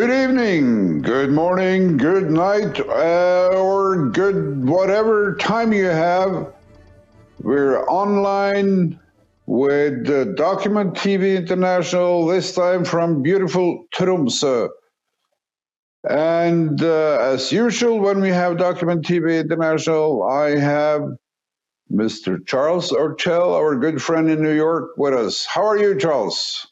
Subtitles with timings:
[0.00, 6.54] Good evening, good morning, good night, uh, or good whatever time you have.
[7.42, 8.98] We're online
[9.44, 14.70] with uh, Document TV International, this time from beautiful Tromsø.
[16.08, 21.02] And uh, as usual, when we have Document TV International, I have
[21.92, 22.38] Mr.
[22.46, 25.44] Charles Ortel, our good friend in New York, with us.
[25.44, 26.69] How are you, Charles?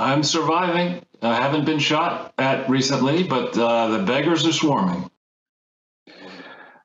[0.00, 1.04] I'm surviving.
[1.22, 5.10] I haven't been shot at recently, but uh, the beggars are swarming.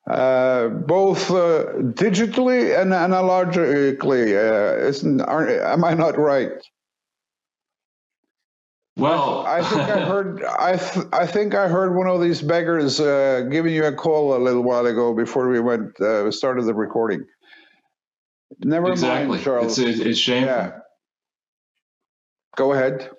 [0.10, 1.66] Uh, both uh,
[1.96, 6.52] digitally and analogically, uh, isn't, am I not right?
[8.98, 10.44] Well, I think I heard.
[10.44, 14.36] I th- I think I heard one of these beggars uh, giving you a call
[14.38, 17.26] a little while ago before we went uh, started the recording.
[18.60, 19.28] Never exactly.
[19.30, 19.80] mind, Charles.
[19.80, 20.56] It's, it's shameful.
[20.56, 20.80] Yeah.
[22.56, 23.10] Go ahead.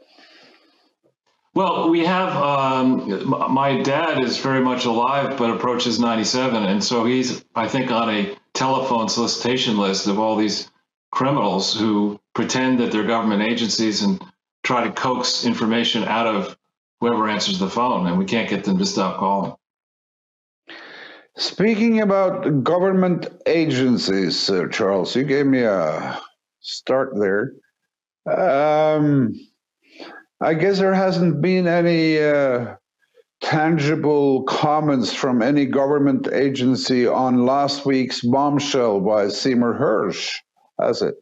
[1.55, 7.07] Well, we have um, my dad is very much alive, but approaches 97, and so
[7.07, 10.71] he's I think on a telephone solicitation list of all these
[11.11, 14.23] criminals who pretend that they're government agencies and
[14.65, 16.59] try to coax information out of
[17.01, 19.55] whoever answers the phone, and we can't get them to stop calling.
[21.39, 26.21] Speaking about government agencies, uh, Charles, you gave me a
[26.61, 27.53] start there.
[28.27, 29.35] Um,
[30.41, 32.77] I guess there hasn't been any uh,
[33.41, 40.35] tangible comments from any government agency on last week's bombshell by Seymour Hersh,
[40.81, 41.15] has it?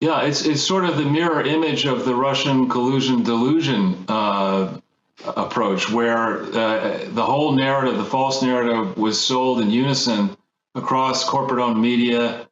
[0.00, 4.78] Yeah, it's it's sort of the mirror image of the Russian collusion delusion uh,
[5.24, 10.36] approach, where uh, the whole narrative, the false narrative, was sold in unison
[10.76, 12.47] across corporate-owned media,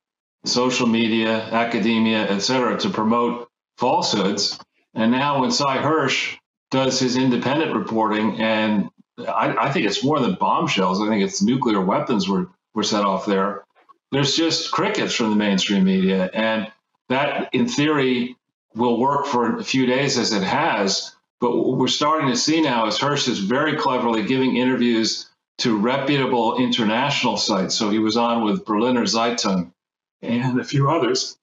[0.47, 4.59] social media, academia, et cetera, to promote falsehoods.
[4.95, 6.37] And now when Sy Hersh
[6.71, 8.89] does his independent reporting, and
[9.19, 13.05] I, I think it's more than bombshells, I think it's nuclear weapons were, were set
[13.05, 13.65] off there.
[14.13, 16.31] There's just crickets from the mainstream media.
[16.33, 16.71] And
[17.09, 18.37] that, in theory,
[18.75, 21.15] will work for a few days as it has.
[21.41, 25.29] But what we're starting to see now is Hersh is very cleverly giving interviews
[25.59, 27.75] to reputable international sites.
[27.75, 29.73] So he was on with Berliner Zeitung
[30.27, 31.37] and a few others.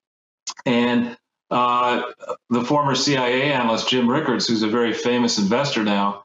[0.66, 1.18] And
[1.50, 2.04] uh,
[2.50, 6.24] the former CIA analyst Jim Rickards, who's a very famous investor now,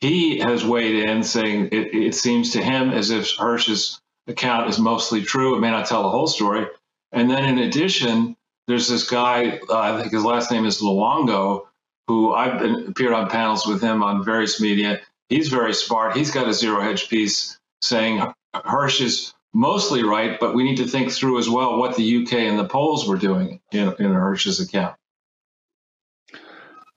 [0.00, 4.78] he has weighed in saying it, it seems to him as if Hersh's account is
[4.78, 5.56] mostly true.
[5.56, 6.66] It may not tell the whole story.
[7.12, 11.66] And then in addition, there's this guy, uh, I think his last name is Luongo,
[12.08, 15.00] who I've been, appeared on panels with him on various media.
[15.28, 16.16] He's very smart.
[16.16, 18.22] He's got a zero hedge piece saying
[18.54, 22.34] Hersh is mostly right, but we need to think through as well what the UK
[22.34, 24.94] and the Poles were doing in, in Hersh's account.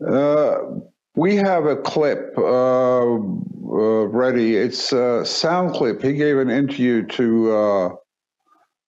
[0.06, 0.58] Uh,
[1.16, 4.58] we have a clip uh, uh, ready.
[4.58, 6.02] It's a sound clip.
[6.02, 7.90] He gave an interview to uh,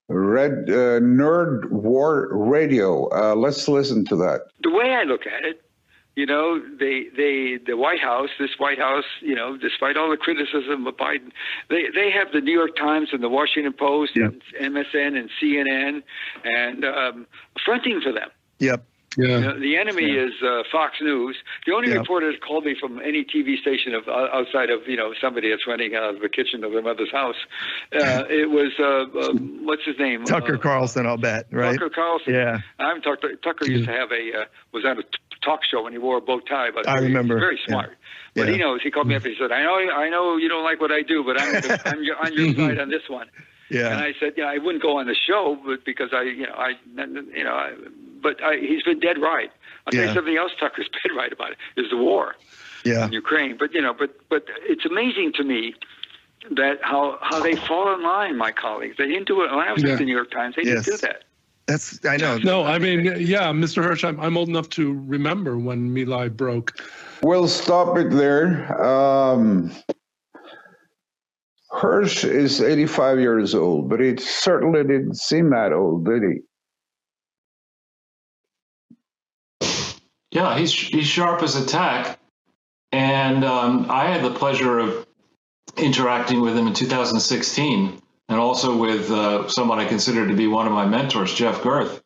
[0.09, 3.09] Red uh, Nerd War Radio.
[3.09, 4.41] Uh, let's listen to that.
[4.63, 5.61] The way I look at it,
[6.15, 10.17] you know, they, they, the White House, this White House, you know, despite all the
[10.17, 11.31] criticism of Biden,
[11.69, 14.33] they, they have the New York Times and the Washington Post yep.
[14.59, 16.03] and MSN and CNN
[16.43, 17.27] and um,
[17.63, 18.29] fronting for them.
[18.59, 18.85] Yep.
[19.17, 19.27] Yeah.
[19.27, 20.25] You know, the enemy yeah.
[20.25, 21.35] is uh, Fox News.
[21.65, 24.95] The only reporter that called me from any TV station of uh, outside of you
[24.95, 27.35] know somebody that's running out of the kitchen of their mother's house,
[27.93, 30.23] uh, it was uh, um, what's his name?
[30.23, 31.73] Tucker uh, Carlson, I'll bet, right?
[31.73, 32.33] Tucker Carlson.
[32.33, 32.59] Yeah.
[32.79, 33.35] I'm Tucker.
[33.43, 35.03] Tucker used to have a uh, was on a
[35.41, 37.39] talk show when he wore a bow tie, but I remember.
[37.39, 37.89] very smart.
[37.89, 37.95] Yeah.
[38.33, 38.53] But yeah.
[38.53, 38.81] he knows.
[38.81, 40.91] He called me up and he said, "I know, I know you don't like what
[40.91, 42.59] I do, but I'm, I'm on your mm-hmm.
[42.59, 43.27] side on this one."
[43.69, 43.87] Yeah.
[43.87, 46.53] And I said, "Yeah, I wouldn't go on the show, but because I, you know,
[46.53, 46.73] I,
[47.35, 47.73] you know, I,
[48.21, 49.51] but I, he's been dead right.
[49.85, 50.01] I'll yeah.
[50.01, 50.51] tell you something else.
[50.59, 52.35] Tucker's been right about it is the war
[52.83, 53.05] yeah.
[53.05, 53.57] in Ukraine.
[53.57, 55.75] But you know, but but it's amazing to me
[56.51, 58.37] that how how they fall in line.
[58.37, 59.91] My colleagues, they didn't do it when I was yeah.
[59.91, 60.55] at the New York Times.
[60.55, 60.85] They yes.
[60.85, 61.23] didn't do that.
[61.71, 62.37] That's I know.
[62.37, 63.81] No, I mean, yeah, Mr.
[63.81, 66.73] Hersh, I'm, I'm old enough to remember when My Lai broke.
[67.23, 68.83] We'll stop it there.
[68.83, 69.71] Um,
[71.71, 76.39] Hersh is 85 years old, but he certainly didn't seem that old, did he?
[80.31, 82.19] Yeah, he's he's sharp as a tack,
[82.91, 85.07] and um, I had the pleasure of
[85.77, 88.00] interacting with him in 2016,
[88.31, 92.01] and also with uh, someone I consider to be one of my mentors, Jeff Gerth.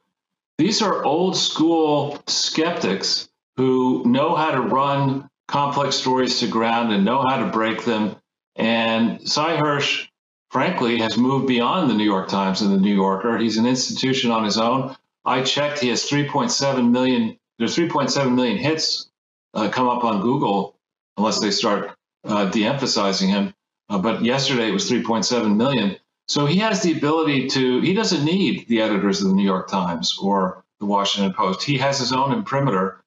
[0.57, 7.05] These are old school skeptics who know how to run complex stories to ground and
[7.05, 8.15] know how to break them.
[8.55, 10.07] And Sy Hersh,
[10.49, 13.37] frankly, has moved beyond the New York Times and the New Yorker.
[13.37, 14.95] He's an institution on his own.
[15.25, 19.09] I checked; he has 3.7 million there's 3.7 million hits
[19.53, 20.75] uh, come up on Google
[21.17, 21.95] unless they start
[22.25, 23.53] uh, de-emphasizing him.
[23.89, 25.97] Uh, but yesterday it was 3.7 million.
[26.27, 27.81] So he has the ability to.
[27.81, 31.63] He doesn't need the editors of the New York Times or the Washington Post.
[31.63, 33.03] He has his own imprimatur,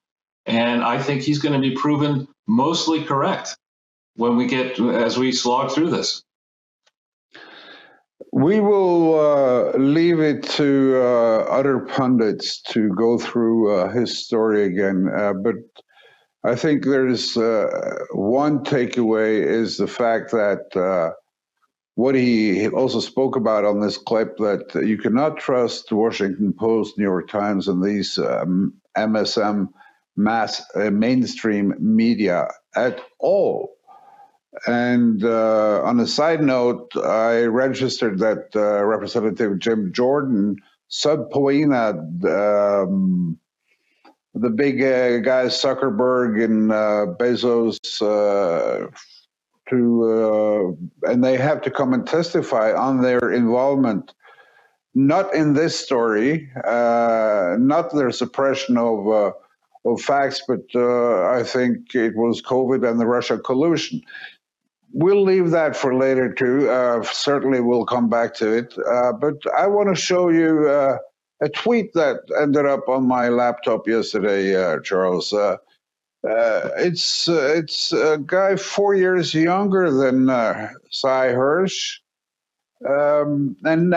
[0.46, 3.56] and I think he's going to be proven mostly correct
[4.16, 6.22] when we get as we slog through this.
[8.32, 14.64] We will uh, leave it to uh, other pundits to go through uh, his story
[14.64, 15.08] again.
[15.12, 15.56] Uh, but
[16.44, 21.14] I think there's uh, one takeaway is the fact that uh,
[21.98, 27.02] what he also spoke about on this clip that you cannot trust Washington Post, New
[27.02, 29.66] York Times, and these um, MSM
[30.16, 32.46] mass mainstream media
[32.76, 33.74] at all.
[34.64, 40.54] And uh, on a side note, I registered that uh, Representative Jim Jordan
[40.86, 43.40] subpoenaed um,
[44.34, 48.86] the big uh, guys, Zuckerberg and uh, Bezos, uh,
[49.70, 54.14] to, uh, and they have to come and testify on their involvement.
[54.94, 59.34] Not in this story, not their suppression of
[59.84, 64.02] of facts, but I think it was COVID and the Russia collusion
[64.92, 66.68] we'll leave that for later too.
[66.68, 68.74] Uh, certainly, we'll come back to it.
[68.78, 70.98] Uh, but I want to show you uh,
[71.42, 75.32] a tweet that ended up on my laptop yesterday, uh, Charles.
[76.26, 81.98] Uh, uh, it's it's a guy four years younger than uh, Sy Hersh,
[82.88, 83.90] um, and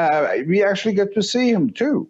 [0.47, 2.09] we actually get to see him too.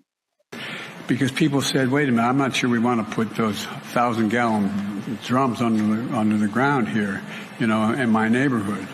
[1.07, 3.63] Because people said, "Wait a minute, I'm not sure we want to put those
[3.93, 7.21] thousand gallon drums under the, under the ground here."
[7.61, 8.87] you know, in my neighborhood.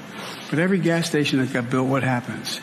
[0.50, 2.60] But every gas station that got built, what happens?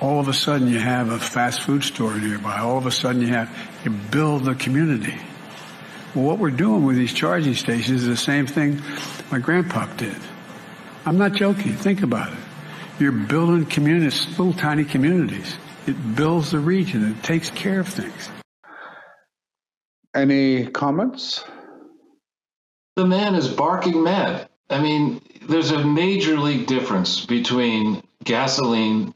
[0.00, 2.58] All of a sudden you have a fast food store nearby.
[2.58, 3.54] All of a sudden you have,
[3.84, 5.14] you build the community.
[6.16, 8.80] Well, what we're doing with these charging stations is the same thing
[9.30, 10.16] my grandpa did.
[11.04, 11.74] I'm not joking.
[11.74, 12.38] Think about it.
[12.98, 15.58] You're building communities, little tiny communities.
[15.86, 17.04] It builds the region.
[17.10, 18.30] It takes care of things.
[20.14, 21.44] Any comments?
[22.94, 24.48] The man is barking mad.
[24.70, 29.12] I mean, there's a major league difference between gasoline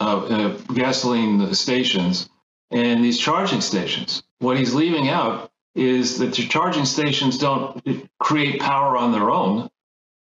[0.00, 2.30] uh, uh, gasoline stations
[2.70, 4.22] and these charging stations.
[4.38, 7.82] What he's leaving out is that the charging stations don't
[8.18, 9.68] create power on their own.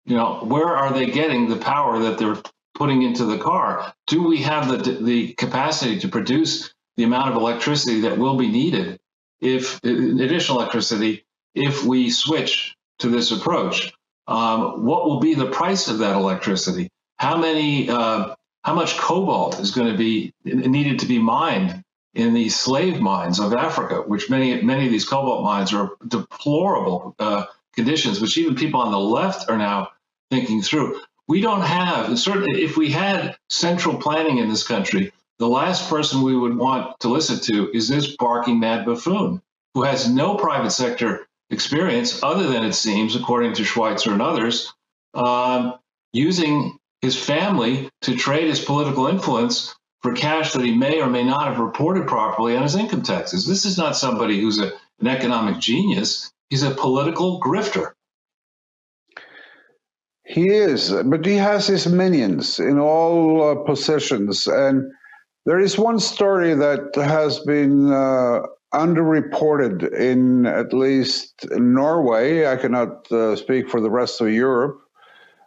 [0.04, 2.40] You know, where are they getting the power that they're
[2.74, 3.94] putting into the car?
[4.06, 8.48] Do we have the the capacity to produce the amount of electricity that will be
[8.48, 8.98] needed
[9.40, 13.92] if additional electricity if we switch to this approach?
[14.26, 16.90] um, what will be the price of that electricity?
[17.18, 21.82] How many, uh, how much cobalt is going to be needed to be mined
[22.16, 27.14] in the slave mines of Africa, which many many of these cobalt mines are deplorable
[27.18, 29.90] uh, conditions, which even people on the left are now
[30.30, 31.00] thinking through.
[31.28, 36.22] We don't have certainly if we had central planning in this country, the last person
[36.22, 39.42] we would want to listen to is this barking mad buffoon
[39.74, 44.72] who has no private sector experience, other than it seems, according to Schweizer and others,
[45.12, 45.74] um,
[46.14, 51.24] using his family to trade his political influence for cash that he may or may
[51.24, 53.44] not have reported properly on his income taxes.
[53.44, 54.70] This is not somebody who's a,
[55.00, 56.30] an economic genius.
[56.48, 57.90] He's a political grifter.
[60.24, 64.46] He is, but he has his minions in all uh, positions.
[64.46, 64.92] And
[65.44, 72.46] there is one story that has been uh, underreported in at least Norway.
[72.46, 74.78] I cannot uh, speak for the rest of Europe.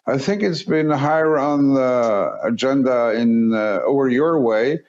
[0.10, 4.80] I think it's been higher on the agenda in uh, over your way.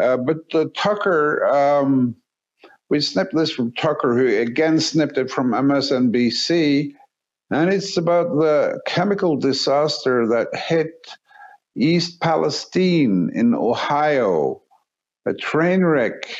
[0.00, 0.36] Uh, but
[0.74, 2.14] Tucker, um,
[2.90, 6.92] we snipped this from Tucker, who again snipped it from MSNBC,
[7.50, 11.06] and it's about the chemical disaster that hit
[11.74, 14.60] East Palestine in Ohio,
[15.26, 16.36] a train wreck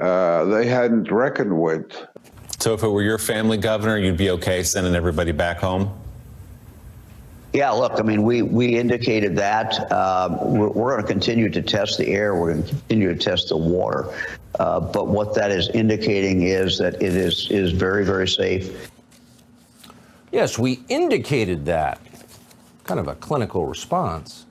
[0.00, 1.92] uh, they hadn't reckoned with.
[2.58, 5.96] So if it were your family governor, you'd be okay sending everybody back home?
[7.54, 9.90] Yeah, look, I mean, we, we indicated that.
[9.92, 12.34] Uh, we're, we're going to continue to test the air.
[12.34, 14.12] We're going to continue to test the water.
[14.58, 18.90] Uh, but what that is indicating is that it is, is very, very safe.
[20.32, 22.00] Yes, we indicated that.
[22.82, 24.46] Kind of a clinical response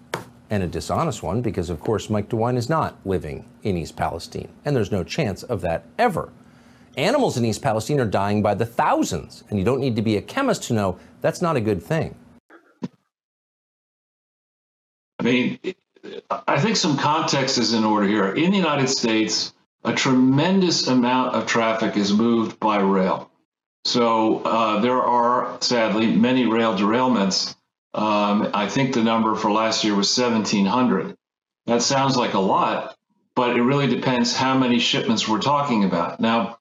[0.49, 4.47] and a dishonest one because, of course, Mike DeWine is not living in East Palestine,
[4.63, 6.31] and there's no chance of that ever.
[6.95, 10.15] Animals in East Palestine are dying by the thousands, and you don't need to be
[10.15, 12.15] a chemist to know that's not a good thing.
[15.23, 15.59] I mean,
[16.29, 18.33] I think some context is in order here.
[18.33, 19.53] In the United States,
[19.85, 23.31] a tremendous amount of traffic is moved by rail.
[23.85, 27.55] So uh, there are sadly many rail derailments.
[27.93, 31.15] Um, I think the number for last year was 1,700.
[31.67, 32.97] That sounds like a lot,
[33.33, 36.19] but it really depends how many shipments we're talking about.
[36.19, 36.57] Now,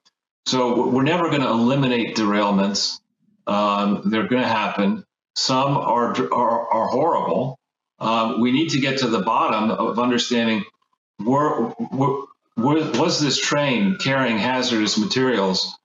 [0.46, 3.00] so we're never going to eliminate derailments.
[3.48, 5.04] Um, they're going to happen.
[5.34, 7.58] Some are are, are horrible.
[8.02, 10.64] Um, we need to get to the bottom of understanding
[11.18, 11.50] where,
[12.56, 15.78] where was this train carrying hazardous materials?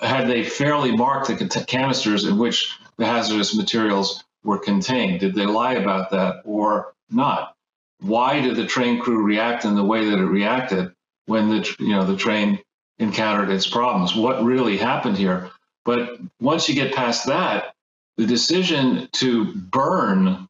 [0.00, 5.20] Had they fairly marked the canisters in which the hazardous materials were contained?
[5.20, 7.54] Did they lie about that or not?
[8.00, 10.94] Why did the train crew react in the way that it reacted
[11.26, 12.58] when the you know the train
[12.98, 14.14] encountered its problems?
[14.14, 15.50] What really happened here?
[15.84, 17.74] But once you get past that,
[18.16, 20.47] the decision to burn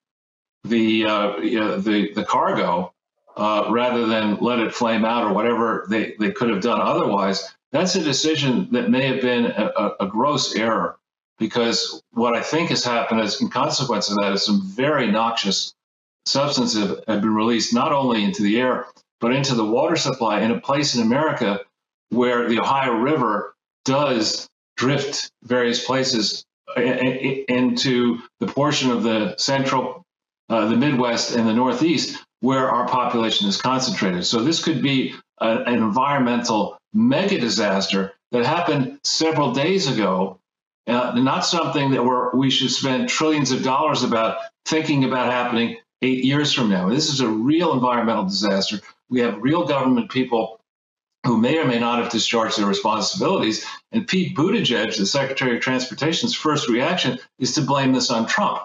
[0.68, 2.92] the uh, you know, the the cargo
[3.37, 7.54] uh, rather than let it flame out or whatever they, they could have done otherwise,
[7.70, 10.98] that's a decision that may have been a, a, gross error.
[11.38, 15.72] Because what I think has happened as in consequence of that is some very noxious
[16.26, 18.87] substances have, been released not only into the air
[19.20, 21.60] but into the water supply in a place in America
[22.10, 26.44] where the Ohio River does drift various places
[26.76, 30.02] i- into the portion of the central, uh,
[30.49, 34.25] the Midwest, and the Northeast where our population is concentrated.
[34.25, 40.38] So this could be a, an environmental mega disaster that happened several days ago,
[40.87, 45.76] uh, not something that we're, we should spend trillions of dollars about thinking about happening
[46.02, 46.88] eight years from now.
[46.88, 48.81] This is a real environmental disaster.
[49.09, 50.61] We have real government people
[51.26, 53.67] who may or may not have discharged their responsibilities.
[53.93, 58.62] And Pete Buttigieg, the Secretary of Transportation's first reaction is to blame this on Trump.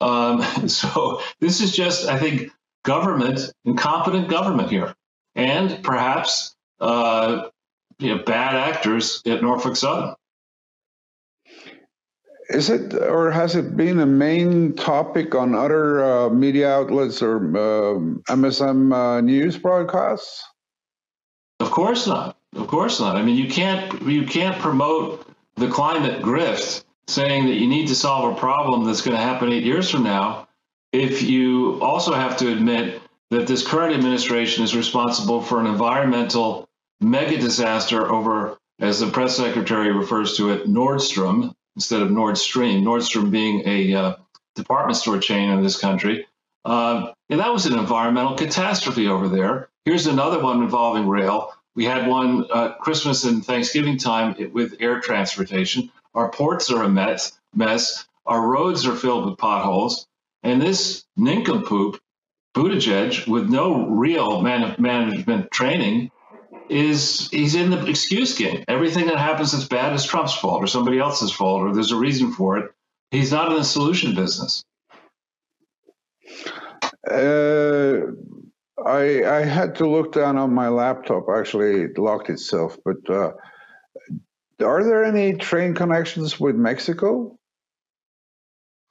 [0.00, 2.50] Um, so this is just, I think,
[2.84, 4.94] government, incompetent government here,
[5.34, 7.48] and perhaps uh,
[7.98, 10.14] you know, bad actors at Norfolk Southern.
[12.48, 17.38] Is it or has it been a main topic on other uh, media outlets or
[17.38, 20.44] um MSM uh, news broadcasts?
[21.58, 22.36] Of course not.
[22.54, 23.16] Of course not.
[23.16, 25.26] I mean, you can't you can't promote
[25.56, 29.52] the climate grift saying that you need to solve a problem that's going to happen
[29.52, 30.46] eight years from now
[30.92, 36.68] if you also have to admit that this current administration is responsible for an environmental
[37.00, 42.84] mega disaster over, as the press secretary refers to it, Nordstrom instead of Nord Stream,
[42.84, 44.16] Nordstrom being a uh,
[44.54, 46.26] department store chain in this country.
[46.64, 49.68] Uh, and that was an environmental catastrophe over there.
[49.84, 51.52] Here's another one involving rail.
[51.74, 55.92] We had one uh, Christmas and Thanksgiving time with air transportation.
[56.16, 57.38] Our ports are a mess.
[57.54, 58.06] mess.
[58.24, 60.08] Our roads are filled with potholes.
[60.42, 62.00] And this nincompoop,
[62.56, 66.10] Buttigieg, with no real man- management training,
[66.70, 68.64] is he's in the excuse game.
[68.66, 71.96] Everything that happens that's bad is Trump's fault or somebody else's fault or there's a
[71.96, 72.72] reason for it.
[73.10, 74.64] He's not in the solution business.
[77.08, 77.98] Uh,
[78.84, 81.26] I I had to look down on my laptop.
[81.28, 82.76] Actually, it locked itself.
[82.84, 83.32] But uh,
[84.62, 87.38] are there any train connections with Mexico?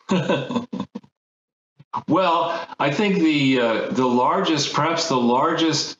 [2.07, 5.97] well, I think the uh, the largest, perhaps the largest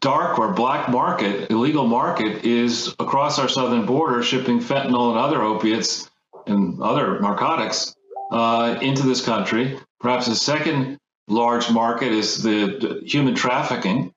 [0.00, 5.42] dark or black market, illegal market, is across our southern border, shipping fentanyl and other
[5.42, 6.10] opiates
[6.46, 7.96] and other narcotics
[8.30, 9.78] uh, into this country.
[10.00, 14.12] Perhaps the second large market is the, the human trafficking.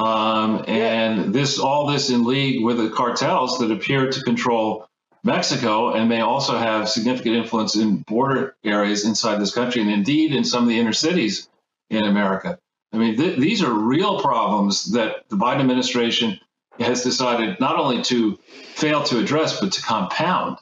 [0.00, 4.86] Um, and this, all this in league with the cartels that appear to control
[5.24, 10.34] Mexico and may also have significant influence in border areas inside this country and indeed
[10.34, 11.50] in some of the inner cities
[11.90, 12.58] in America.
[12.94, 16.40] I mean, th- these are real problems that the Biden administration
[16.78, 18.38] has decided not only to
[18.74, 20.56] fail to address, but to compound.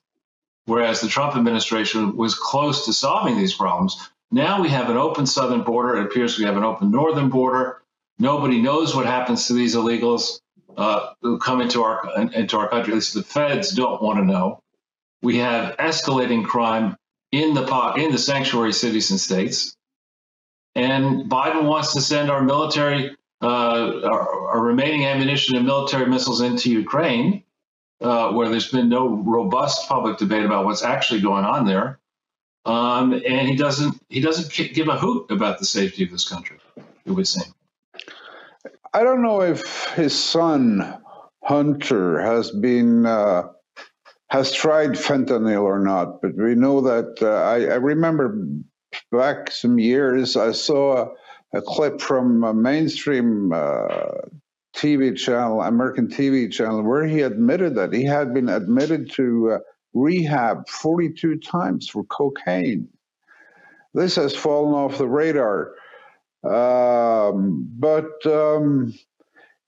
[0.65, 4.11] Whereas the Trump administration was close to solving these problems.
[4.33, 5.97] Now we have an open southern border.
[5.97, 7.83] It appears we have an open northern border.
[8.19, 10.41] Nobody knows what happens to these illegals
[10.77, 12.93] uh, who come into our into our country.
[12.93, 14.63] At least the feds don't want to know.
[15.23, 16.97] We have escalating crime
[17.33, 19.77] in the in the sanctuary cities and states.
[20.75, 26.41] And Biden wants to send our military, uh, our, our, remaining ammunition and military missiles
[26.41, 27.43] into Ukraine,
[28.01, 31.99] uh, where there's been no robust public debate about what's actually going on there.
[32.65, 36.59] Um, and he doesn't he doesn't give a hoot about the safety of this country.
[37.05, 37.53] It would seem.
[38.93, 40.99] I don't know if his son
[41.43, 43.49] Hunter has been uh,
[44.31, 48.47] has tried fentanyl or not, but we know that uh, I, I remember
[49.11, 51.11] back some years, I saw
[51.55, 53.89] a, a clip from a mainstream uh,
[54.77, 59.59] TV channel, American TV channel, where he admitted that he had been admitted to uh,
[59.95, 62.89] rehab 42 times for cocaine.
[63.95, 65.73] This has fallen off the radar.
[66.45, 68.95] Um, but um,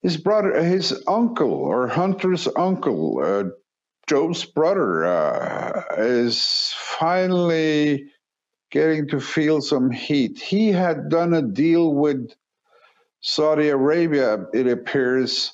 [0.02, 3.50] his brother, his uncle, or Hunter's uncle, uh,
[4.08, 8.10] Joe's brother, uh, is finally
[8.70, 10.40] getting to feel some heat.
[10.40, 12.30] He had done a deal with
[13.20, 15.52] Saudi Arabia, it appears,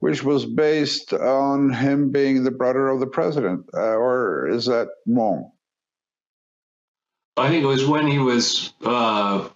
[0.00, 3.66] which was based on him being the brother of the president.
[3.72, 5.50] Uh, or is that wrong?
[7.36, 8.72] I think it was when he was.
[8.82, 9.48] Uh,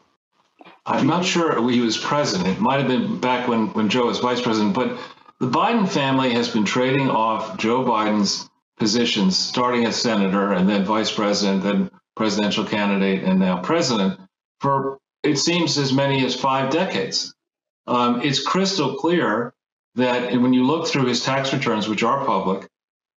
[0.88, 2.48] I'm not sure he was president.
[2.48, 4.74] It might have been back when when Joe was vice president.
[4.74, 4.98] But
[5.38, 10.86] the Biden family has been trading off Joe Biden's positions, starting as senator and then
[10.86, 14.18] vice president, then presidential candidate, and now president,
[14.60, 17.34] for it seems as many as five decades.
[17.86, 19.52] Um, it's crystal clear
[19.96, 22.66] that when you look through his tax returns, which are public,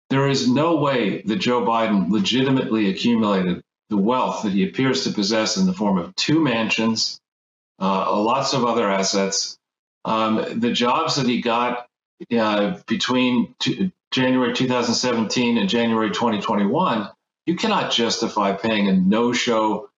[0.09, 5.13] there is no way that Joe Biden legitimately accumulated the wealth that he appears to
[5.13, 7.21] possess in the form of two mansions,
[7.81, 9.59] uh, lots of other assets.
[10.05, 11.87] Um, the jobs that he got
[12.37, 13.55] uh, between
[14.11, 17.11] January 2017 and January 2021,
[17.47, 19.89] you cannot justify paying a no show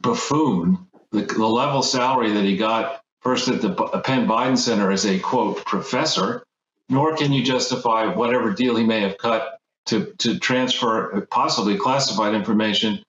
[0.00, 3.72] buffoon the, the level salary that he got first at the
[4.04, 6.44] Penn Biden Center as a quote professor,
[6.88, 12.34] nor can you justify whatever deal he may have cut to, to transfer possibly classified
[12.34, 13.02] information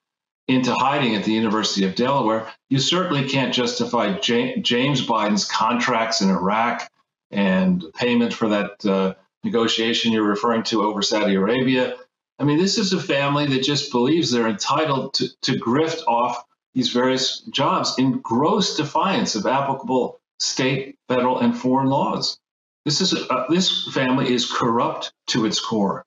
[0.49, 2.51] into hiding at the University of Delaware.
[2.69, 6.91] You certainly can't justify James Biden's contracts in Iraq
[7.29, 9.13] and payment for that uh,
[9.43, 11.95] negotiation you're referring to over Saudi Arabia.
[12.39, 16.43] I mean, this is a family that just believes they're entitled to, to grift off
[16.73, 22.39] these various jobs in gross defiance of applicable state, federal, and foreign laws.
[22.85, 26.05] This is uh, this family is corrupt to its core.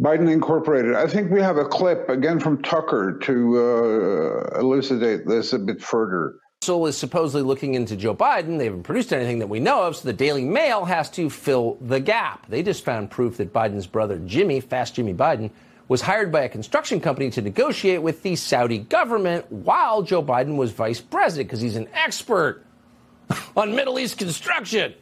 [0.00, 0.94] Biden Incorporated.
[0.94, 5.82] I think we have a clip again from Tucker to uh, elucidate this a bit
[5.82, 6.36] further.
[6.60, 8.56] Council is supposedly looking into Joe Biden.
[8.56, 11.76] They haven't produced anything that we know of, so the Daily Mail has to fill
[11.80, 12.46] the gap.
[12.48, 15.50] They just found proof that Biden's brother Jimmy, Fast Jimmy Biden,
[15.88, 20.56] was hired by a construction company to negotiate with the Saudi government while Joe Biden
[20.56, 22.64] was vice president because he's an expert
[23.56, 24.94] on Middle East construction.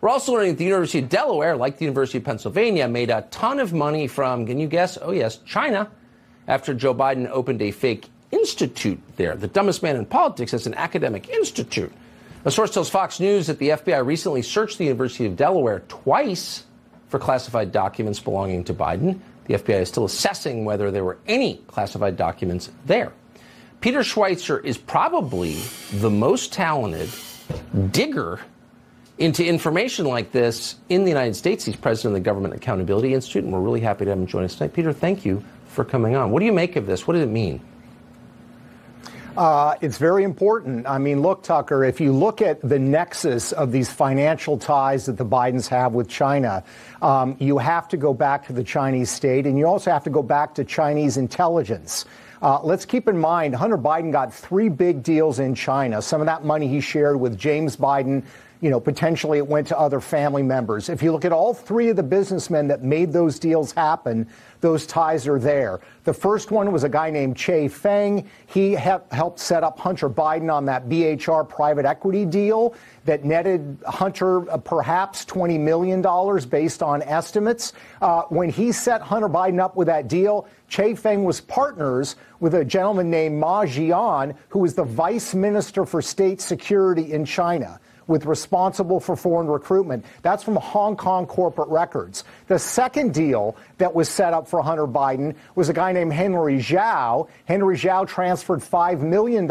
[0.00, 3.22] We're also learning that the University of Delaware, like the University of Pennsylvania, made a
[3.30, 4.96] ton of money from, can you guess?
[5.00, 5.90] Oh, yes, China,
[6.46, 9.34] after Joe Biden opened a fake institute there.
[9.34, 11.92] The dumbest man in politics has an academic institute.
[12.44, 16.64] A source tells Fox News that the FBI recently searched the University of Delaware twice
[17.08, 19.18] for classified documents belonging to Biden.
[19.46, 23.12] The FBI is still assessing whether there were any classified documents there.
[23.80, 25.54] Peter Schweizer is probably
[25.94, 27.08] the most talented
[27.90, 28.40] digger
[29.18, 31.64] into information like this in the United States.
[31.64, 34.44] He's president of the Government Accountability Institute, and we're really happy to have him join
[34.44, 34.72] us tonight.
[34.72, 36.30] Peter, thank you for coming on.
[36.30, 37.06] What do you make of this?
[37.06, 37.60] What does it mean?
[39.36, 40.84] Uh, it's very important.
[40.88, 45.16] I mean, look, Tucker, if you look at the nexus of these financial ties that
[45.16, 46.64] the Bidens have with China,
[47.02, 50.10] um, you have to go back to the Chinese state and you also have to
[50.10, 52.04] go back to Chinese intelligence.
[52.42, 56.02] Uh, let's keep in mind, Hunter Biden got three big deals in China.
[56.02, 58.24] Some of that money he shared with James Biden,
[58.60, 60.88] you know, potentially it went to other family members.
[60.88, 64.26] If you look at all three of the businessmen that made those deals happen,
[64.60, 65.80] those ties are there.
[66.02, 68.28] The first one was a guy named Che Feng.
[68.46, 74.50] He helped set up Hunter Biden on that BHR private equity deal that netted Hunter
[74.50, 76.02] uh, perhaps $20 million
[76.48, 77.72] based on estimates.
[78.02, 82.54] Uh, when he set Hunter Biden up with that deal, Che Feng was partners with
[82.54, 87.78] a gentleman named Ma Jian, who was the vice minister for state security in China
[88.08, 90.04] with responsible for foreign recruitment.
[90.22, 92.24] That's from Hong Kong corporate records.
[92.48, 96.56] The second deal that was set up for Hunter Biden was a guy named Henry
[96.56, 97.28] Zhao.
[97.44, 99.44] Henry Zhao transferred $5 million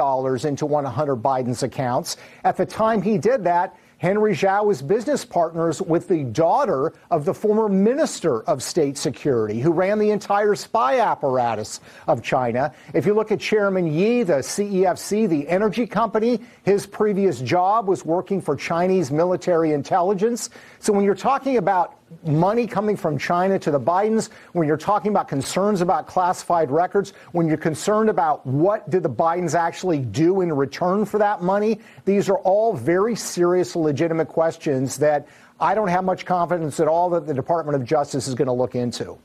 [0.45, 2.17] into one of Hunter Biden's accounts.
[2.43, 7.25] At the time he did that, Henry Zhao is business partners with the daughter of
[7.25, 12.71] the former Minister of State Security, who ran the entire spy apparatus of China.
[12.93, 18.05] If you look at Chairman Yi, the CEFC, the energy company, his previous job was
[18.05, 20.51] working for Chinese military intelligence.
[20.79, 25.11] So when you're talking about money coming from China to the Bidens, when you're talking
[25.11, 30.41] about concerns about classified records, when you're concerned about what did the Bidens actually do
[30.41, 35.27] in return for that money, these are all very serious, legitimate questions that
[35.59, 38.53] I don't have much confidence at all that the Department of Justice is going to
[38.53, 39.17] look into.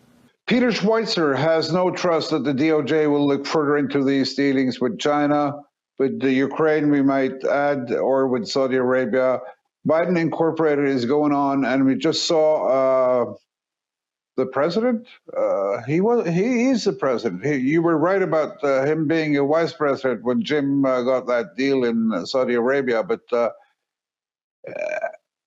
[0.47, 4.99] Peter Schweizer has no trust that the DOJ will look further into these dealings with
[4.99, 5.53] China,
[5.99, 9.41] with the Ukraine, we might add, or with Saudi Arabia
[9.87, 13.35] Biden Incorporated is going on, and we just saw uh,
[14.37, 15.07] the president.
[15.37, 17.45] Uh, he was he is the president.
[17.45, 21.27] He, you were right about uh, him being a vice president when Jim uh, got
[21.27, 23.03] that deal in Saudi Arabia.
[23.03, 23.51] But uh,
[24.69, 24.73] uh,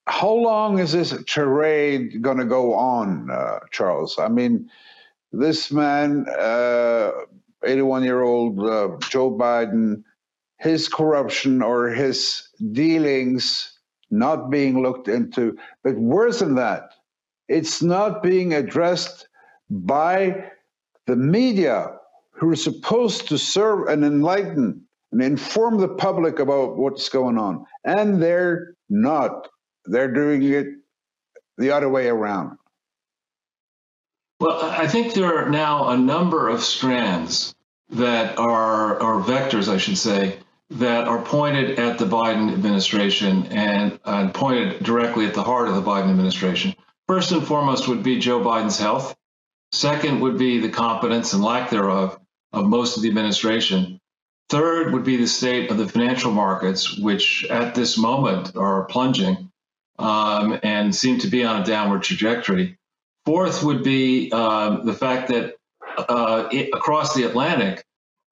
[0.05, 3.29] how long is this charade going to go on,
[3.71, 4.19] Charles?
[4.19, 4.69] I mean,
[5.31, 6.25] this man,
[7.63, 8.57] 81 year old
[9.09, 10.03] Joe Biden,
[10.59, 13.74] his corruption or his dealings
[14.11, 15.57] not being looked into.
[15.83, 16.91] But worse than that,
[17.47, 19.27] it's not being addressed
[19.69, 20.51] by
[21.07, 21.97] the media
[22.31, 27.65] who are supposed to serve and enlighten and inform the public about what's going on.
[27.83, 29.47] And they're not.
[29.85, 30.67] They're doing it
[31.57, 32.57] the other way around.
[34.39, 37.55] Well, I think there are now a number of strands
[37.91, 40.39] that are, or vectors, I should say,
[40.71, 45.75] that are pointed at the Biden administration and uh, pointed directly at the heart of
[45.75, 46.75] the Biden administration.
[47.07, 49.15] First and foremost would be Joe Biden's health.
[49.71, 52.19] Second would be the competence and lack thereof
[52.51, 53.99] of most of the administration.
[54.49, 59.51] Third would be the state of the financial markets, which at this moment are plunging
[59.99, 62.77] um, and seem to be on a downward trajectory.
[63.25, 65.55] Fourth would be um, the fact that
[65.97, 67.83] uh, it, across the Atlantic,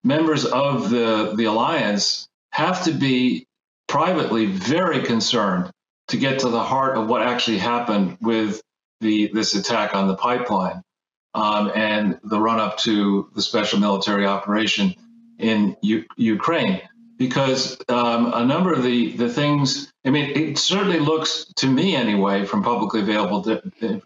[0.03, 3.47] members of the, the alliance have to be
[3.87, 5.71] privately very concerned
[6.07, 8.61] to get to the heart of what actually happened with
[9.01, 10.81] the this attack on the pipeline
[11.33, 14.95] um, and the run up to the special military operation
[15.39, 16.81] in U- Ukraine.
[17.17, 21.95] Because um, a number of the, the things, I mean, it certainly looks to me
[21.95, 23.47] anyway, from publicly available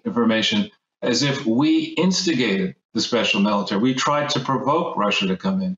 [0.05, 0.69] information,
[1.01, 3.81] as if we instigated the special military.
[3.81, 5.77] We tried to provoke Russia to come in.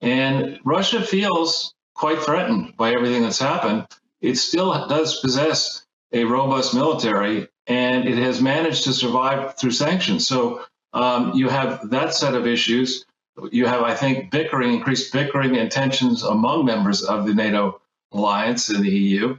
[0.00, 3.86] And Russia feels quite threatened by everything that's happened.
[4.20, 10.26] It still does possess a robust military, and it has managed to survive through sanctions.
[10.26, 13.04] So um, you have that set of issues.
[13.52, 17.80] You have, I think, bickering, increased bickering and tensions among members of the NATO
[18.12, 19.28] alliance and the EU.
[19.28, 19.38] And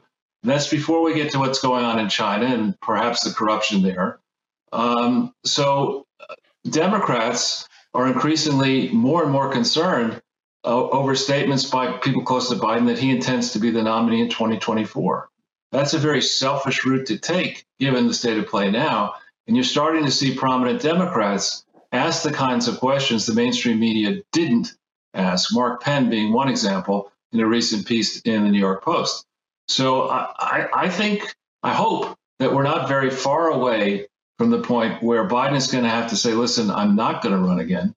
[0.52, 4.20] That's before we get to what's going on in China and perhaps the corruption there.
[4.72, 6.36] Um, so uh,
[6.70, 10.22] Democrats are increasingly more and more concerned
[10.64, 11.16] uh, over
[11.72, 15.30] by people close to Biden that he intends to be the nominee in 2024.
[15.72, 19.16] That's a very selfish route to take, given the state of play now.
[19.48, 24.22] And you're starting to see prominent Democrats ask the kinds of questions the mainstream media
[24.32, 24.74] didn't
[25.14, 29.26] ask, Mark Penn being one example in a recent piece in the New York Post.
[29.68, 35.02] So I, I think, I hope that we're not very far away from the point
[35.02, 37.96] where Biden is going to have to say, listen, I'm not going to run again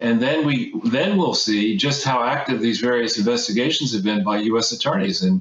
[0.00, 4.38] and then we then we'll see just how active these various investigations have been by
[4.38, 4.72] U.S.
[4.72, 5.40] attorneys in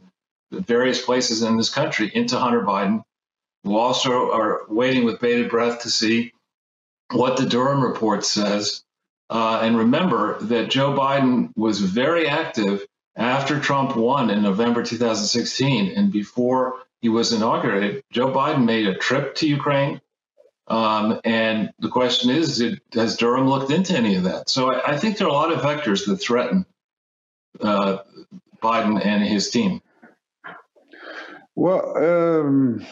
[0.51, 3.03] various places in this country into Hunter Biden.
[3.63, 6.31] We also are waiting with bated breath to see
[7.11, 8.83] what the Durham report says.
[9.29, 15.93] Uh, and remember that Joe Biden was very active after Trump won in November 2016
[15.97, 18.03] and before he was inaugurated.
[18.11, 19.99] Joe Biden made a trip to Ukraine.
[20.67, 24.49] Um, and the question is, has Durham looked into any of that?
[24.49, 26.65] So I, I, think there are a lot of vectors that threaten
[27.61, 27.99] uh,
[28.63, 29.81] Biden and his team.
[31.53, 32.85] Well, um,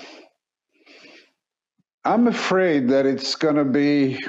[2.05, 4.23] I'm afraid that it's going to be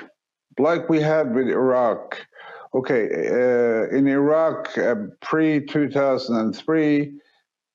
[0.58, 2.26] like we had with Iraq.
[2.74, 7.20] Okay, uh, in Iraq, uh, pre 2003,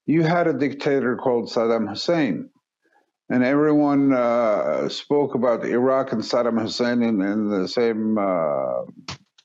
[0.08, 2.50] you had a dictator called Saddam Hussein
[3.30, 8.84] and everyone uh, spoke about Iraq and Saddam Hussein in, in the same uh,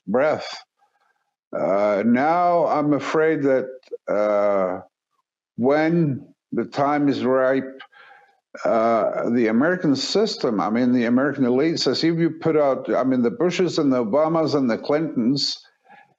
[0.07, 0.57] breath.
[1.55, 3.67] Uh, now I'm afraid that
[4.07, 4.81] uh,
[5.57, 7.79] when the time is ripe,
[8.63, 13.03] uh, the American system, I mean, the American elite says if you put out, I
[13.03, 15.59] mean, the Bushes and the Obamas and the Clintons,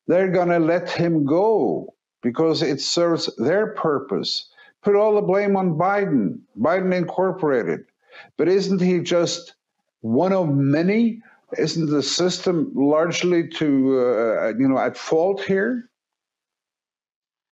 [0.06, 4.48] they're going to let him go because it serves their purpose
[4.86, 7.80] put all the blame on Biden, Biden Incorporated.
[8.38, 9.56] But isn't he just
[10.00, 11.20] one of many?
[11.58, 13.66] Isn't the system largely to
[14.00, 15.90] uh, you know at fault here?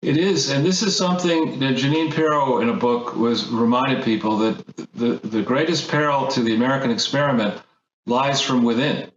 [0.02, 4.38] It is, and this is something that Jeanine Pirro in a book was reminded people
[4.39, 4.56] that
[4.94, 7.62] the, the greatest peril to the American experiment
[8.08, 9.10] lies from within.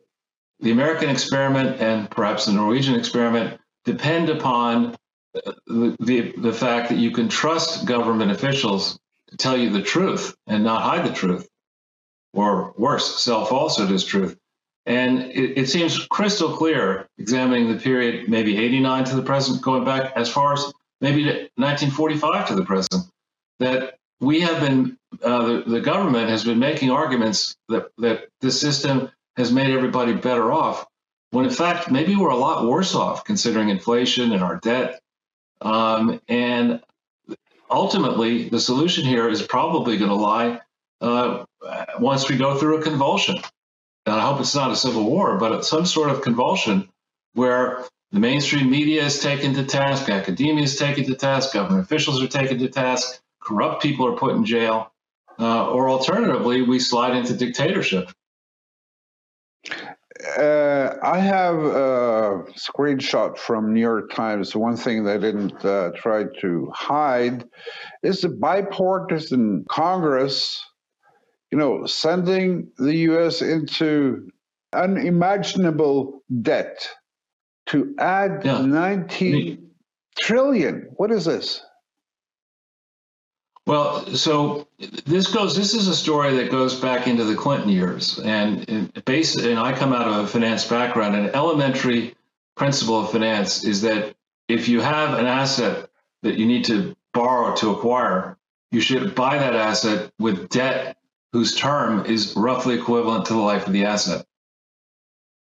[0.61, 4.95] The American experiment and perhaps the Norwegian experiment depend upon
[5.35, 10.63] the, the, fact that you can trust government officials to tell you the truth and
[10.63, 11.49] not hide the truth,
[12.33, 14.37] or worse, sell falsehood as truth.
[14.87, 19.85] And it, it, seems crystal clear, examining the period maybe 89 to the present, going
[19.85, 21.25] back as far as maybe
[21.57, 23.05] 1945 to the present,
[23.61, 28.61] that we have been, uh, the, the government has been making arguments that, that this
[28.61, 30.87] system has made everybody better off,
[31.31, 35.01] when in fact, maybe we're a lot worse off considering inflation and our debt.
[35.65, 36.81] Um, and
[37.71, 40.61] ultimately, the solution here is probably going to lie
[41.01, 41.45] uh,
[41.99, 43.37] once we go through a convulsion.
[44.07, 46.89] And I hope it's not a civil war, but some sort of convulsion
[47.33, 52.23] where the mainstream media is taken to task, academia is taken to task, government officials
[52.23, 54.93] are taken to task, corrupt people are put in jail,
[55.39, 58.11] uh, or alternatively, we slide into dictatorship.
[60.39, 64.55] Uh, I have a screenshot from New York Times.
[64.57, 67.45] One thing they didn't uh, try to hide
[68.03, 70.65] is the bipartisan Congress,
[71.51, 73.43] you know, sending the U.S.
[73.43, 74.31] into
[74.73, 76.89] unimaginable debt
[77.67, 78.61] to add Yeah.
[78.63, 79.71] 19
[80.19, 80.89] trillion.
[80.97, 81.63] What is this?
[83.67, 84.69] Well, so
[85.07, 85.57] this goes.
[85.57, 89.37] This is a story that goes back into the Clinton years, and base.
[89.37, 91.17] And I come out of a finance background.
[91.17, 92.15] An elementary
[92.57, 94.15] principle of finance is that
[94.49, 95.89] if you have an asset
[96.23, 98.37] that you need to borrow to acquire,
[98.71, 100.99] you should buy that asset with debt
[101.33, 104.27] whose term is roughly equivalent to the life of the asset.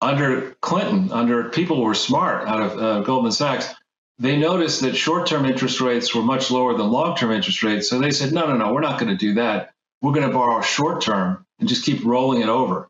[0.03, 3.75] Under Clinton, under people who were smart out of uh, Goldman Sachs,
[4.21, 7.89] they noticed that short-term interest rates were much lower than long-term interest rates.
[7.89, 9.73] So they said, no, no, no, we're not going to do that.
[10.03, 12.89] We're going to borrow short-term and just keep rolling it over.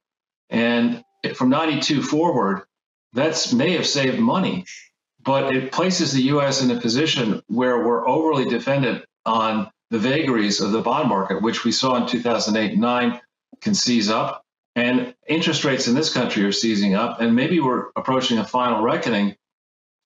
[0.50, 2.62] And from 92 forward,
[3.12, 4.64] that's may have saved money,
[5.22, 6.62] but it places the U.S.
[6.62, 11.64] in a position where we're overly dependent on the vagaries of the bond market, which
[11.64, 13.20] we saw in 2008 and 9
[13.60, 14.44] can seize up.
[14.74, 17.20] And interest rates in this country are seizing up.
[17.20, 19.36] And maybe we're approaching a final reckoning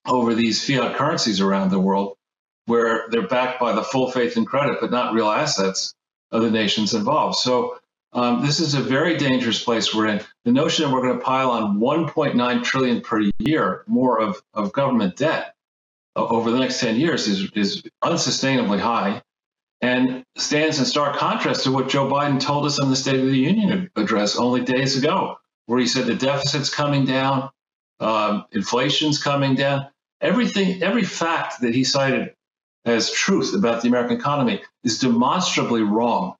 [0.06, 2.16] over these fiat currencies around the world
[2.66, 5.94] where they're backed by the full faith and credit, but not real assets
[6.30, 7.36] of the nations involved.
[7.36, 7.78] So
[8.12, 10.20] um, this is a very dangerous place we're in.
[10.44, 14.72] The notion that we're going to pile on 1.9 trillion per year more of, of
[14.72, 15.54] government debt
[16.16, 19.20] over the next 10 years is, is unsustainably high
[19.80, 23.26] and stands in stark contrast to what Joe Biden told us on the State of
[23.26, 27.50] the Union address only days ago, where he said the deficit's coming down,
[28.00, 29.88] um, inflation's coming down
[30.20, 32.34] everything, every fact that he cited
[32.84, 36.36] as truth about the American economy is demonstrably wrong.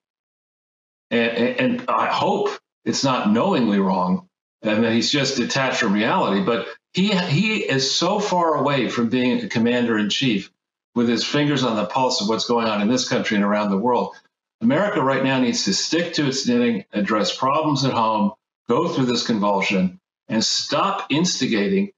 [1.11, 2.51] And, and, I hope
[2.85, 4.29] it's not knowingly wrong
[4.63, 6.45] and that he's just detached from reality.
[6.45, 10.51] But he, he is so far away from being a commander in chief
[10.95, 13.71] with his fingers on the pulse of what's going on in this country and around
[13.71, 14.15] the world.
[14.61, 18.33] America right now needs to stick to its knitting, address problems at home,
[18.69, 21.91] go through this convulsion, and stop instigating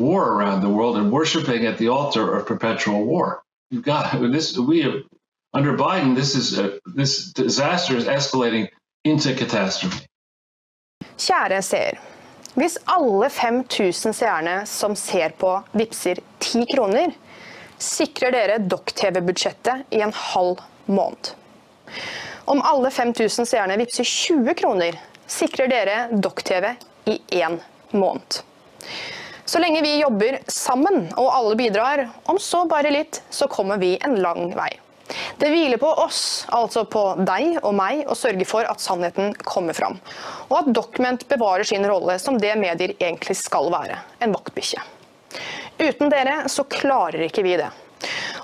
[0.00, 3.42] war around the world and worshiping at the altar of perpetual war.
[3.70, 4.58] You've got this.
[4.58, 4.94] We have
[5.52, 6.14] under Biden.
[6.14, 8.68] This is a, this disaster is escalating
[9.04, 10.06] into catastrophe.
[11.16, 12.00] Kjære seer.
[12.54, 17.12] Hvis alle 5000 seerne som ser på, vippser 10 kroner,
[17.78, 21.34] sikrer dere Dokk-TV-budsjettet i en halv måned.
[22.44, 27.60] Om alle 5000 seerne vippser 20 kroner, sikrer dere Dokk-TV i én
[27.90, 28.42] måned.
[29.50, 33.98] Så lenge vi jobber sammen og alle bidrar, om så bare litt, så kommer vi
[33.98, 34.70] en lang vei.
[35.42, 39.74] Det hviler på oss, altså på deg og meg, å sørge for at sannheten kommer
[39.74, 39.98] fram.
[40.46, 44.78] Og at Document bevarer sin rolle som det medier egentlig skal være, en vaktbikkje.
[45.80, 47.70] Uten dere så klarer ikke vi det.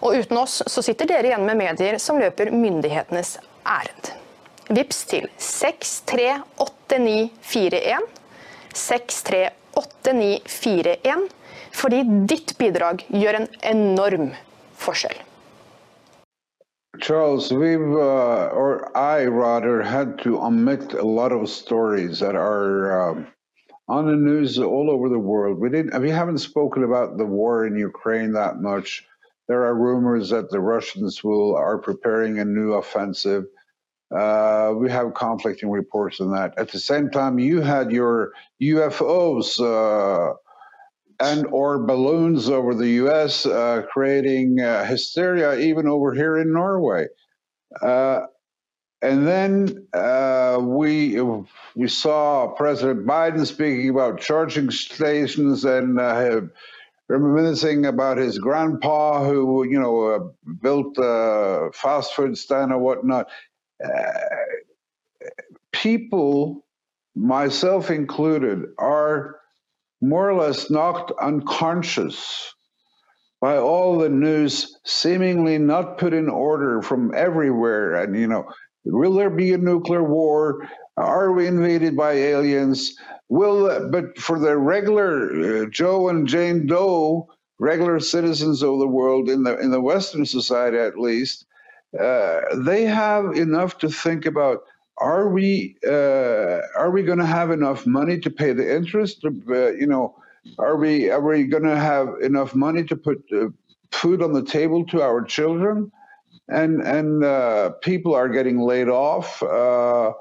[0.00, 4.10] Og uten oss så sitter dere igjen med medier som løper myndighetenes ærend.
[4.74, 8.02] Vips til 638941.
[9.76, 11.28] 638941,
[11.76, 14.30] fordi ditt bidrag gjør en enorm
[14.80, 15.18] forskjell.
[17.00, 23.10] Charles, we've, uh, or I rather, had to omit a lot of stories that are
[23.10, 23.26] um,
[23.88, 25.58] on the news all over the world.
[25.58, 29.04] We didn't, we haven't spoken about the war in Ukraine that much.
[29.48, 33.44] There are rumors that the Russians will are preparing a new offensive.
[34.14, 36.54] Uh, we have conflicting reports on that.
[36.58, 40.34] At the same time, you had your UFOs uh,
[41.18, 47.06] and or balloons over the U.S., uh, creating uh, hysteria even over here in Norway.
[47.82, 48.20] Uh,
[49.02, 51.20] and then uh, we
[51.74, 55.98] we saw President Biden speaking about charging stations and
[57.08, 60.18] reminiscing about his grandpa who you know uh,
[60.62, 63.28] built a fast food stand or whatnot.
[65.72, 66.64] People,
[67.14, 69.36] myself included, are
[70.00, 72.52] more or less knocked unconscious
[73.40, 77.94] by all the news seemingly not put in order from everywhere.
[77.94, 78.50] And, you know,
[78.84, 80.68] will there be a nuclear war?
[80.96, 82.96] Are we invaded by aliens?
[83.28, 89.28] Will, but for the regular uh, Joe and Jane Doe, regular citizens of the world
[89.28, 91.44] in the in the Western society at least,
[91.92, 94.60] they have enough to think about.
[94.98, 99.24] Are we uh, are we going to have enough money to pay the interest?
[99.24, 100.16] Uh, you know,
[100.58, 103.48] are we are we going to have enough money to put uh,
[103.92, 105.92] food on the table to our children?
[106.48, 109.42] And and uh, people are getting laid off.
[109.42, 110.12] Uh,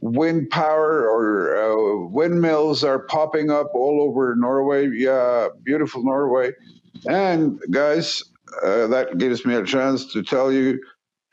[0.00, 4.88] wind power or uh, windmills are popping up all over Norway.
[4.92, 6.52] Yeah, beautiful Norway.
[7.06, 8.22] And guys,
[8.62, 10.80] uh, that gives me a chance to tell you,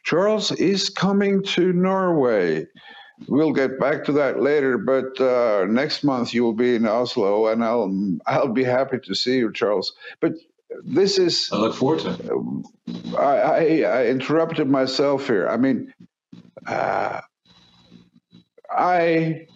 [0.04, 2.68] Charles is coming to Norway.
[3.28, 7.48] We'll get back to that later, but uh, next month you will be in Oslo,
[7.48, 7.92] and I'll
[8.28, 9.94] I'll be happy to see you, Charles.
[10.20, 10.34] But
[10.84, 11.50] this is.
[11.52, 13.16] I look forward to it.
[13.18, 15.48] I, I, I interrupted myself here.
[15.48, 15.94] I mean,
[16.68, 17.22] uh,
[18.70, 19.48] I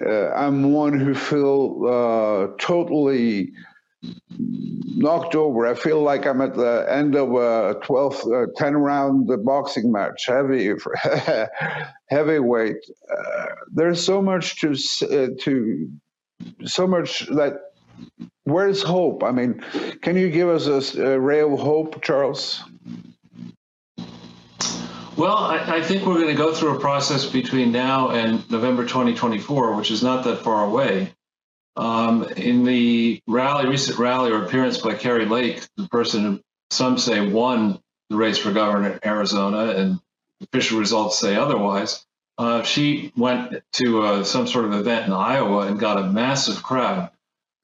[0.00, 3.52] uh, am one who feel uh, totally
[4.38, 5.66] knocked over.
[5.66, 10.26] I feel like I'm at the end of a 12, uh, 10 round boxing match,
[10.26, 10.72] heavy,
[12.08, 12.76] heavyweight.
[13.10, 15.90] Uh, there's so much to uh, to
[16.64, 17.60] so much that.
[18.44, 19.22] Where's hope?
[19.22, 19.62] I mean,
[20.00, 22.64] can you give us a, a ray of hope, Charles?
[25.16, 28.84] Well, I, I, think we're going to go through a process between now and November
[28.84, 31.12] 2024, which is not that far away.
[31.76, 36.98] Um, in the rally, recent rally or appearance by Kari Lake, the person who some
[36.98, 37.80] say won
[38.10, 40.00] the race for governor in Arizona, and
[40.42, 42.04] official results say otherwise,
[42.38, 46.62] uh, she went to uh, some sort of event in Iowa and got a massive
[46.62, 47.10] crowd.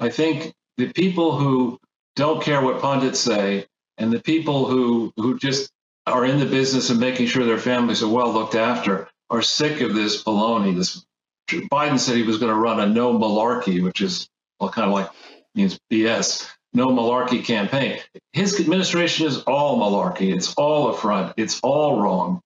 [0.00, 1.80] I think the people who
[2.16, 3.66] don't care what pundits say
[3.96, 5.70] and the people who who just
[6.06, 9.80] are in the business of making sure their families are well looked after are sick
[9.80, 10.74] of this baloney.
[10.74, 11.04] This
[11.48, 14.28] Biden said he was going to run a no malarkey, which is
[14.60, 15.10] well, kind of like
[15.54, 16.48] means BS.
[16.74, 18.00] No malarkey campaign.
[18.32, 20.34] His administration is all malarkey.
[20.34, 21.34] It's all a front.
[21.36, 22.40] It's all wrong.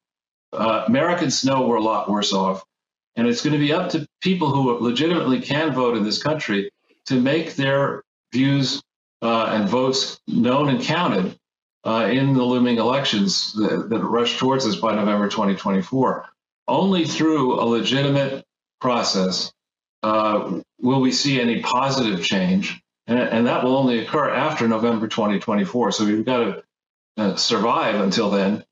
[0.52, 2.62] Uh, Americans know we're a lot worse off,
[3.16, 6.70] and it's going to be up to people who legitimately can vote in this country
[7.06, 8.80] to make their views
[9.22, 11.36] uh, and votes known and counted
[11.84, 16.28] uh, in the looming elections that, that rush towards us by November 2024.
[16.68, 18.41] Only through a legitimate
[18.82, 19.52] process
[20.02, 25.06] uh, will we see any positive change, and, and, that will only occur after November
[25.06, 25.92] 2024.
[25.92, 26.62] So we've got to
[27.16, 28.64] uh, survive until then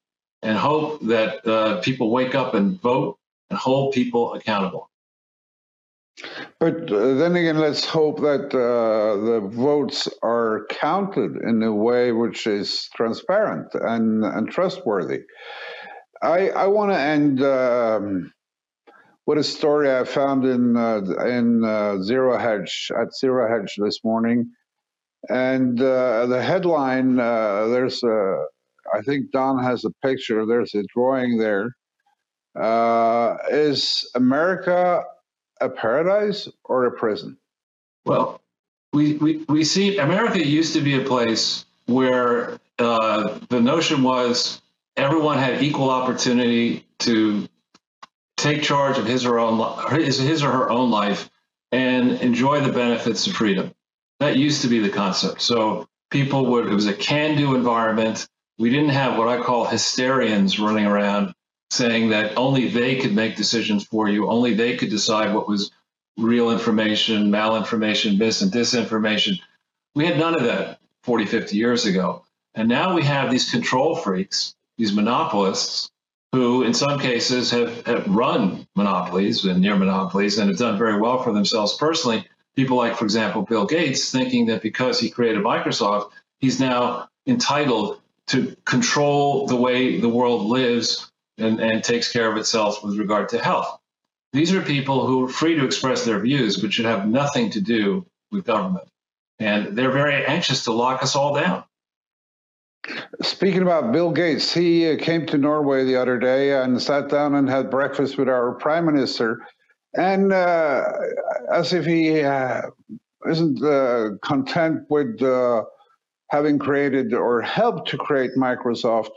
[0.42, 3.16] and hope that uh, people wake up and vote
[3.49, 4.90] and hold people accountable.
[6.59, 12.11] But uh, then again, let's hope that uh, the votes are counted in a way
[12.11, 15.23] which is transparent and, and trustworthy.
[16.20, 18.33] I, I want to end um,
[19.30, 24.02] with a story I found in uh, in uh, Zero Hedge at Zero Hedge this
[24.02, 24.50] morning,
[25.28, 28.46] and uh, the headline uh, there's a
[28.92, 30.46] I think Don has a picture.
[30.46, 31.76] There's a drawing there.
[33.52, 35.04] is America
[35.60, 37.36] a paradise or a prison?
[38.04, 38.40] Well,
[38.92, 44.60] we, we, we see America used to be a place where uh, the notion was
[44.96, 47.46] everyone had equal opportunity to
[48.40, 51.31] take charge of his or, own, his, his or her own life
[51.72, 53.72] and enjoy the benefits of freedom.
[54.18, 55.40] That used to be the concept.
[55.40, 58.29] So people would, it was a can do environment.
[58.59, 61.35] We didn't have what I call hysterians running around
[61.70, 65.70] saying that only they could make decisions for you, only they could decide what was
[66.18, 69.38] real information, malinformation, mis and disinformation.
[69.94, 72.24] We had none of that 40, 50 years ago.
[72.55, 75.90] And now we have these control freaks, these monopolists,
[76.32, 81.00] who in some cases have, have run monopolies and near monopolies and have done very
[81.00, 82.26] well for themselves personally.
[82.54, 88.00] People like, for example, Bill Gates, thinking that because he created Microsoft, he's now entitled
[88.28, 93.28] to control the way the world lives and, and takes care of itself with regard
[93.31, 93.78] to health.
[94.33, 97.60] These are people who are free to express their views, but should have nothing to
[97.60, 98.87] do with government.
[99.40, 101.64] And they're very anxious to lock us all down.
[103.22, 107.35] Speaking about Bill Gates, he uh, came to Norway the other day and sat down
[107.35, 109.40] and had breakfast with our prime minister.
[109.94, 110.85] And uh,
[111.52, 112.62] as if he uh,
[113.28, 115.64] isn't uh, content with uh,
[116.31, 119.10] having created or helped to create Microsoft,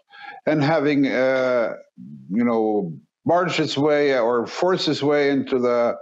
[0.45, 1.73] and having uh,
[2.29, 2.93] you know
[3.25, 5.95] barged its way or forced its way into the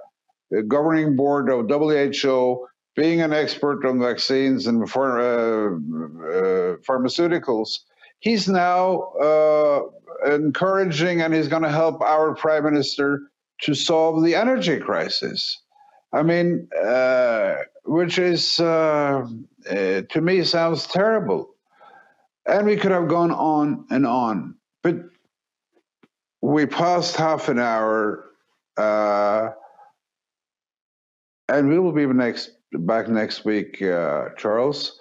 [0.67, 2.65] governing board of WHO
[2.95, 5.69] being an expert on vaccines and uh, uh,
[6.87, 7.79] pharmaceuticals,
[8.19, 9.81] he's now uh,
[10.25, 13.21] encouraging and he's going to help our prime minister
[13.61, 15.61] to solve the energy crisis.
[16.13, 19.27] I mean, uh, which is uh,
[19.69, 21.49] uh, to me sounds terrible.
[22.45, 24.95] And we could have gone on and on, but
[26.41, 28.25] we passed half an hour,
[28.77, 29.49] uh,
[31.47, 34.99] and we will be the next back next week, uh, Charles.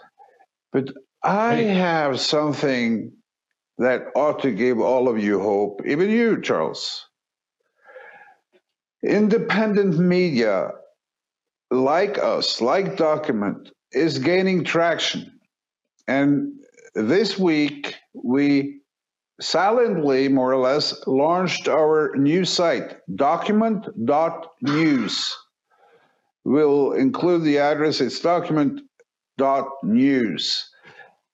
[0.72, 0.92] But
[1.22, 3.12] I have something
[3.78, 7.06] that ought to give all of you hope, even you, Charles.
[9.02, 10.70] Independent media
[11.70, 15.40] like us, like Document, is gaining traction.
[16.06, 16.52] And
[16.94, 18.80] this week, we
[19.40, 25.36] silently, more or less, launched our new site, document.news.
[26.44, 30.70] We'll include the address, it's document.news,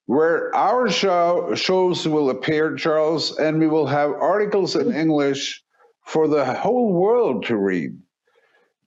[0.06, 5.62] where our show, shows will appear, Charles, and we will have articles in English
[6.02, 7.96] for the whole world to read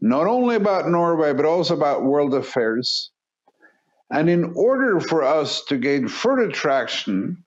[0.01, 3.11] not only about Norway, but also about world affairs.
[4.11, 7.43] And in order for us to gain further traction,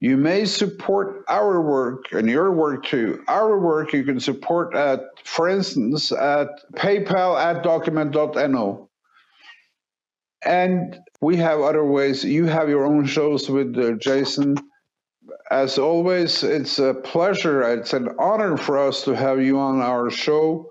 [0.00, 3.22] you may support our work and your work too.
[3.28, 8.88] Our work you can support at, for instance, at PayPal at document.no.
[10.42, 12.24] And we have other ways.
[12.24, 14.56] You have your own shows with uh, Jason.
[15.50, 17.60] As always, it's a pleasure.
[17.74, 20.70] It's an honor for us to have you on our show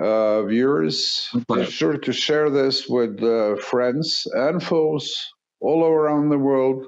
[0.00, 1.28] uh, viewers.
[1.46, 5.14] Be sure to share this with uh, friends and foes
[5.60, 6.86] all around the world.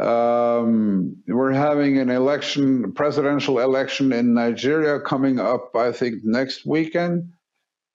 [0.00, 7.32] Um, we're having an election, presidential election in Nigeria coming up, I think, next weekend.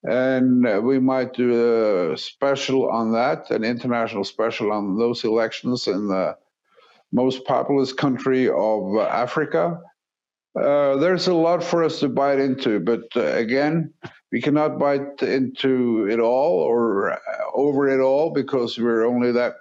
[0.04, 6.08] And we might do a special on that, an international special on those elections in
[6.08, 6.38] the
[7.12, 9.80] most populous country of Africa.
[10.60, 13.93] Uh, there's a lot for us to bite into, but uh, again,
[14.32, 17.18] we cannot bite into it all or
[17.54, 19.54] over it all because we're only that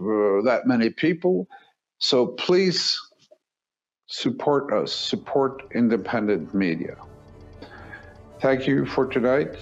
[0.00, 1.48] uh, that many people.
[2.02, 2.98] So please
[4.06, 6.96] support us, support independent media.
[8.40, 9.54] Thank you for tonight,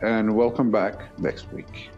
[0.00, 1.90] and welcome back next week.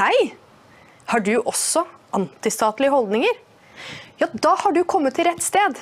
[0.00, 0.34] Hei!
[1.06, 1.82] Har du også
[2.16, 3.34] antistatlige holdninger?
[4.18, 5.76] Ja, da har du kommet til rett sted.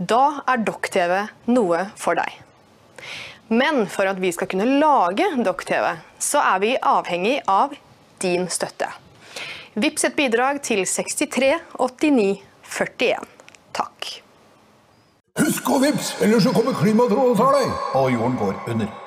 [0.00, 2.43] Da er Dokk-TV noe for deg.
[3.52, 7.74] Men for at vi skal kunne lage Dokk-TV, så er vi avhengig av
[8.24, 8.88] din støtte.
[9.74, 12.28] Vips et bidrag til 63 89
[12.64, 13.30] 41.
[13.74, 14.10] Takk.
[15.38, 19.03] Husk å vips, ellers så kommer klimatrollet og tar deg, og jorden går under.